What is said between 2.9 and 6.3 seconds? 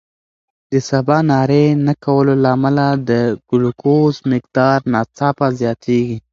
د ګلوکوز مقدار ناڅاپه زیاتېږي.